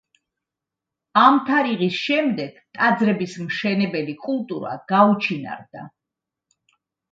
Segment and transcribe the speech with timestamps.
[1.23, 5.89] ამ თარიღის შემდეგ, ტაძრების მშენებელი კულტურა გაუჩინარდა.